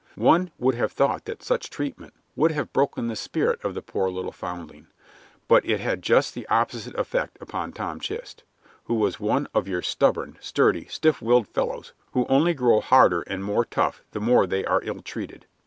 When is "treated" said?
15.03-15.45